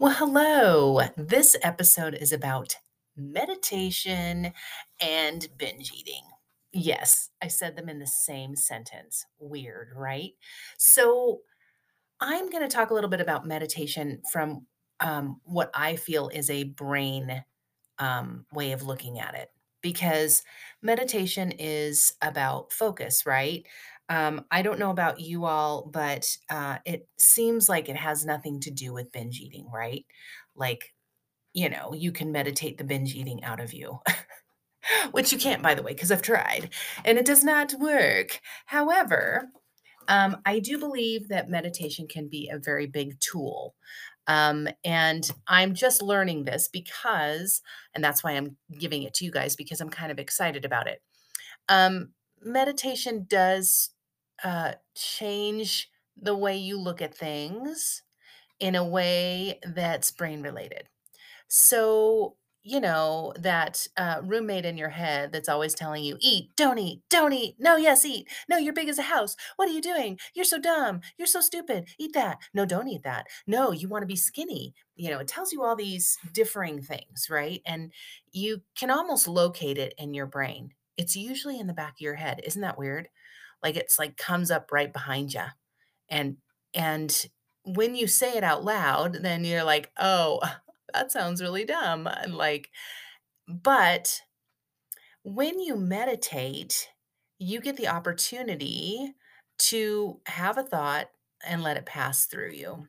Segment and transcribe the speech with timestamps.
[0.00, 1.02] Well, hello.
[1.14, 2.74] This episode is about
[3.18, 4.54] meditation
[4.98, 6.22] and binge eating.
[6.72, 9.26] Yes, I said them in the same sentence.
[9.38, 10.30] Weird, right?
[10.78, 11.40] So,
[12.18, 14.66] I'm going to talk a little bit about meditation from
[15.00, 17.44] um, what I feel is a brain
[17.98, 19.50] um, way of looking at it.
[19.82, 20.42] Because
[20.80, 23.66] meditation is about focus, right?
[24.10, 28.58] Um, I don't know about you all, but uh, it seems like it has nothing
[28.60, 30.04] to do with binge eating, right?
[30.56, 30.92] Like,
[31.54, 34.00] you know, you can meditate the binge eating out of you,
[35.12, 36.70] which you can't, by the way, because I've tried
[37.04, 38.40] and it does not work.
[38.66, 39.48] However,
[40.08, 43.76] um, I do believe that meditation can be a very big tool.
[44.26, 47.62] Um, and I'm just learning this because,
[47.94, 50.88] and that's why I'm giving it to you guys because I'm kind of excited about
[50.88, 51.00] it.
[51.68, 52.10] Um,
[52.42, 53.90] meditation does
[54.44, 55.90] uh, change
[56.20, 58.02] the way you look at things
[58.60, 60.88] in a way that's brain related.
[61.48, 66.78] So, you know, that uh, roommate in your head that's always telling you, eat, don't
[66.78, 69.34] eat, don't eat, no, yes, eat, no, you're big as a house.
[69.56, 70.18] What are you doing?
[70.34, 71.00] You're so dumb.
[71.18, 71.88] You're so stupid.
[71.98, 72.38] Eat that.
[72.52, 73.26] No, don't eat that.
[73.46, 74.74] No, you want to be skinny.
[74.94, 77.62] You know, it tells you all these differing things, right?
[77.64, 77.92] And
[78.32, 80.74] you can almost locate it in your brain.
[80.98, 82.42] It's usually in the back of your head.
[82.44, 83.08] Isn't that weird?
[83.62, 85.44] Like it's like comes up right behind you.
[86.08, 86.36] And,
[86.74, 87.26] and,
[87.62, 90.40] when you say it out loud, then you're like, "Oh,
[90.94, 92.06] that sounds really dumb.
[92.06, 92.70] And like,
[93.46, 94.22] but
[95.22, 96.88] when you meditate,
[97.38, 99.14] you get the opportunity
[99.58, 101.08] to have a thought
[101.46, 102.88] and let it pass through you.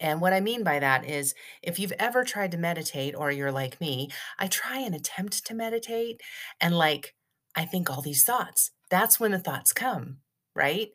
[0.00, 3.52] And what I mean by that is if you've ever tried to meditate or you're
[3.52, 6.20] like me, I try and attempt to meditate
[6.60, 7.14] and like
[7.54, 8.72] I think all these thoughts.
[8.94, 10.18] That's when the thoughts come,
[10.54, 10.90] right?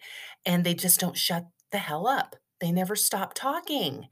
[0.46, 2.38] And they just don't shut the hell up.
[2.62, 4.08] They never stop talking.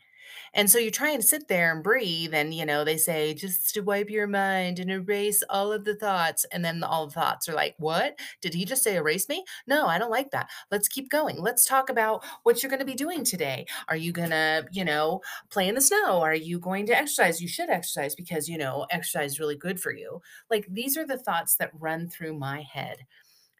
[0.53, 3.73] And so you try and sit there and breathe, and you know, they say just
[3.75, 6.45] to wipe your mind and erase all of the thoughts.
[6.51, 8.19] And then all the thoughts are like, What?
[8.41, 9.45] Did he just say erase me?
[9.67, 10.49] No, I don't like that.
[10.69, 11.39] Let's keep going.
[11.39, 13.67] Let's talk about what you're going to be doing today.
[13.87, 16.19] Are you going to, you know, play in the snow?
[16.21, 17.41] Are you going to exercise?
[17.41, 20.19] You should exercise because, you know, exercise is really good for you.
[20.51, 23.05] Like these are the thoughts that run through my head.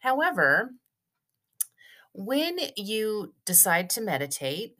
[0.02, 0.72] However,
[2.14, 4.76] when you decide to meditate,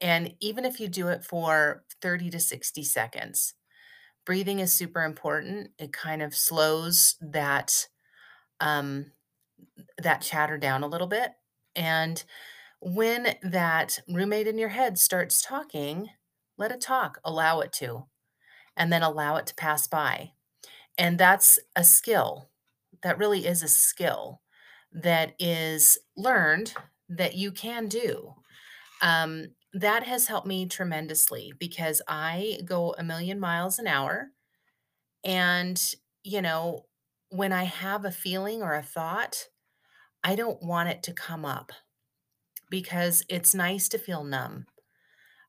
[0.00, 3.54] and even if you do it for 30 to 60 seconds,
[4.26, 5.70] breathing is super important.
[5.78, 7.88] It kind of slows that
[8.60, 9.12] um,
[10.02, 11.32] that chatter down a little bit.
[11.76, 12.22] And
[12.80, 16.10] when that roommate in your head starts talking,
[16.58, 18.06] let it talk, allow it to,
[18.76, 20.32] and then allow it to pass by.
[20.98, 22.50] And that's a skill.
[23.02, 24.42] That really is a skill
[24.92, 26.74] that is learned
[27.08, 28.34] that you can do.
[29.02, 34.30] Um, that has helped me tremendously because I go a million miles an hour.
[35.24, 35.80] And,
[36.24, 36.86] you know,
[37.30, 39.48] when I have a feeling or a thought,
[40.24, 41.72] I don't want it to come up
[42.70, 44.66] because it's nice to feel numb.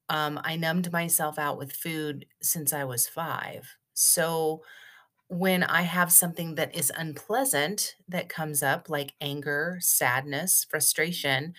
[0.10, 3.76] Um, I numbed myself out with food since I was five.
[3.94, 4.64] So
[5.30, 11.54] when I have something that is unpleasant that comes up, like anger, sadness, frustration,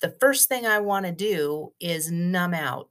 [0.00, 2.88] the first thing I want to do is numb out,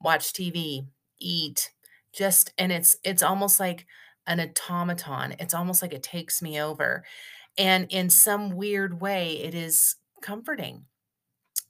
[0.00, 0.86] watch TV,
[1.18, 1.72] eat,
[2.12, 3.86] just and it's it's almost like
[4.26, 5.36] an automaton.
[5.38, 7.04] It's almost like it takes me over.
[7.58, 10.84] And in some weird way, it is comforting.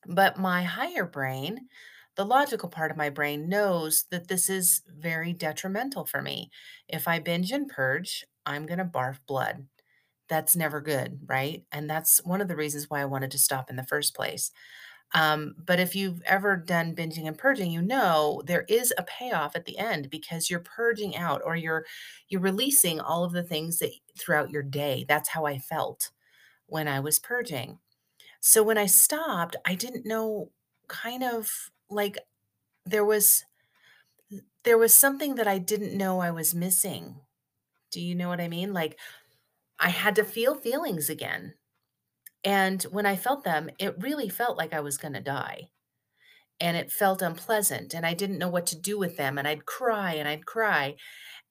[0.06, 1.68] But my higher brain,
[2.16, 6.50] the logical part of my brain knows that this is very detrimental for me.
[6.88, 9.66] If I binge and purge, I'm going to barf blood.
[10.28, 11.65] That's never good, right?
[11.72, 14.50] And that's one of the reasons why I wanted to stop in the first place.
[15.15, 19.54] Um, but if you've ever done binging and purging, you know there is a payoff
[19.54, 21.87] at the end because you're purging out or you're
[22.28, 25.04] you're releasing all of the things that throughout your day.
[25.09, 26.10] That's how I felt
[26.66, 27.81] when I was purging.
[28.41, 30.53] So when I stopped, I didn't know
[30.88, 32.19] kind of like
[32.84, 33.44] there was
[34.65, 37.21] there was something that I didn't know I was missing.
[37.92, 38.72] Do you know what I mean?
[38.72, 38.98] Like
[39.78, 41.54] I had to feel feelings again.
[42.44, 45.68] And when I felt them, it really felt like I was going to die.
[46.60, 47.92] And it felt unpleasant.
[47.92, 49.36] And I didn't know what to do with them.
[49.36, 50.97] And I'd cry and I'd cry.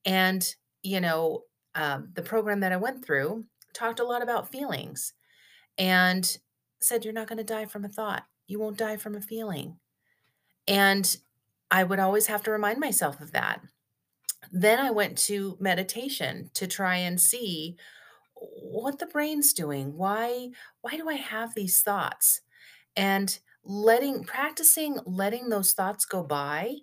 [0.03, 0.45] And,
[0.83, 1.43] you know,
[1.75, 5.13] um, the program that I went through talked a lot about feelings
[5.77, 6.37] and
[6.81, 8.23] said, You're not going to die from a thought.
[8.47, 9.77] You won't die from a feeling.
[10.67, 11.17] And
[11.71, 13.61] I would always have to remind myself of that.
[14.51, 17.77] Then I went to meditation to try and see
[18.35, 19.97] what the brain's doing.
[19.97, 20.51] Why
[20.81, 22.41] why do I have these thoughts?
[22.95, 26.77] And letting practicing letting those thoughts go by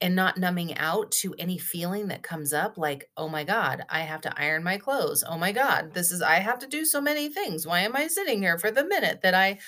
[0.00, 4.00] and not numbing out to any feeling that comes up like, "Oh my god, I
[4.00, 5.24] have to iron my clothes.
[5.26, 7.66] Oh my god, this is I have to do so many things.
[7.66, 9.58] Why am I sitting here for the minute that I,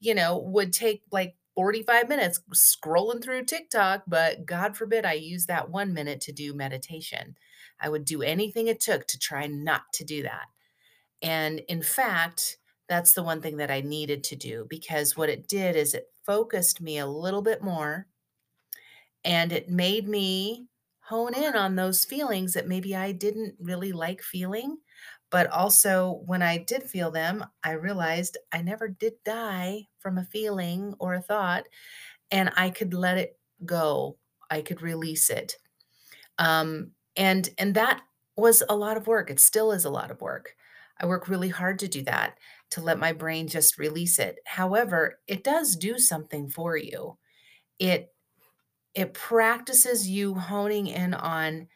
[0.00, 5.44] you know, would take like 45 minutes scrolling through TikTok, but God forbid I use
[5.44, 7.36] that 1 minute to do meditation.
[7.78, 10.46] I would do anything it took to try not to do that.
[11.22, 12.58] And in fact,
[12.88, 16.06] that's the one thing that I needed to do because what it did is it
[16.24, 18.06] focused me a little bit more
[19.24, 20.66] and it made me
[21.00, 24.78] hone in on those feelings that maybe I didn't really like feeling.
[25.30, 30.24] But also, when I did feel them, I realized I never did die from a
[30.24, 31.66] feeling or a thought,
[32.30, 34.18] and I could let it go.
[34.50, 35.58] I could release it.
[36.38, 38.02] Um, and and that
[38.36, 39.30] was a lot of work.
[39.30, 40.56] It still is a lot of work.
[40.98, 42.38] I work really hard to do that,
[42.70, 44.38] to let my brain just release it.
[44.46, 47.18] However, it does do something for you.
[47.78, 48.14] It
[48.94, 51.68] it practices you honing in on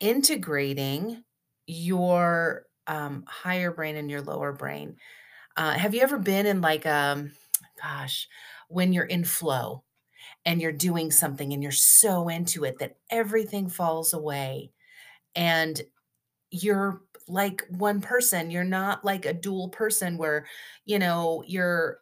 [0.00, 1.24] integrating
[1.68, 4.96] your, um, higher brain and your lower brain.
[5.56, 7.32] Uh, have you ever been in like, um,
[7.82, 8.28] gosh,
[8.68, 9.84] when you're in flow
[10.44, 14.72] and you're doing something and you're so into it that everything falls away
[15.36, 15.82] and
[16.50, 20.46] you're like one person, you're not like a dual person where,
[20.84, 22.00] you know, you're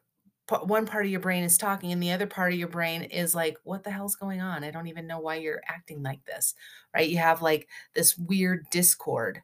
[0.65, 3.35] one part of your brain is talking and the other part of your brain is
[3.35, 4.63] like, "What the hell's going on?
[4.63, 6.55] I don't even know why you're acting like this."
[6.95, 7.09] Right?
[7.11, 9.43] You have like this weird discord.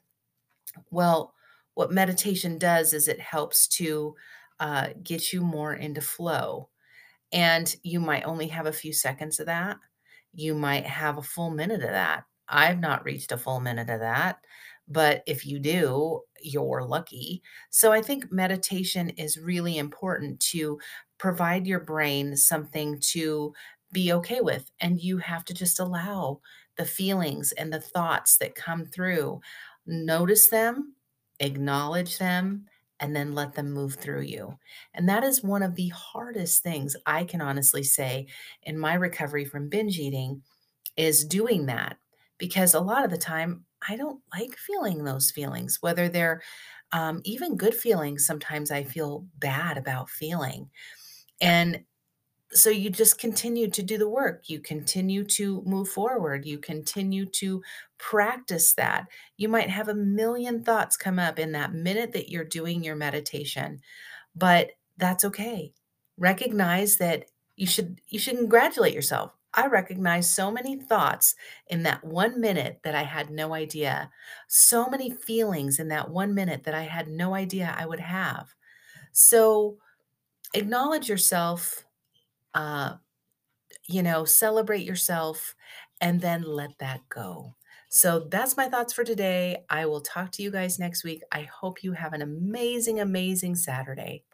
[0.90, 1.34] Well,
[1.74, 4.14] what meditation does is it helps to,
[4.60, 6.68] uh, get you more into flow.
[7.32, 9.78] And you might only have a few seconds of that.
[10.34, 12.24] You might have a full minute of that.
[12.48, 14.38] I've not reached a full minute of that,
[14.88, 17.42] but if you do, you're lucky.
[17.70, 20.80] So I think meditation is really important to
[21.18, 23.54] provide your brain something to
[23.92, 26.40] be okay with, and you have to just allow
[26.76, 29.40] the feelings and the thoughts that come through.
[29.86, 30.96] Notice them,
[31.40, 32.66] acknowledge them,
[33.00, 34.58] and then let them move through you.
[34.94, 38.28] And that is one of the hardest things I can honestly say
[38.62, 40.42] in my recovery from binge eating
[40.96, 41.98] is doing that
[42.38, 46.42] because a lot of the time I don't like feeling those feelings, whether they're
[46.92, 48.26] um, even good feelings.
[48.26, 50.70] Sometimes I feel bad about feeling.
[51.40, 51.84] And
[52.52, 54.48] so you just continue to do the work.
[54.48, 56.44] You continue to move forward.
[56.44, 57.62] You continue to
[57.98, 59.06] practice that.
[59.36, 62.96] You might have a million thoughts come up in that minute that you're doing your
[62.96, 63.80] meditation,
[64.34, 65.72] but that's okay.
[66.18, 67.26] Recognize that
[67.56, 69.32] you should you should congratulate yourself.
[69.54, 71.34] I recognize so many thoughts
[71.66, 74.10] in that 1 minute that I had no idea.
[74.48, 78.54] So many feelings in that 1 minute that I had no idea I would have.
[79.12, 79.76] So
[80.54, 81.84] acknowledge yourself,
[82.54, 82.94] uh,
[83.88, 85.54] you know, celebrate yourself,
[86.00, 87.56] and then let that go.
[87.88, 89.64] So that's my thoughts for today.
[89.68, 91.22] I will talk to you guys next week.
[91.32, 94.24] I hope you have an amazing, amazing Saturday.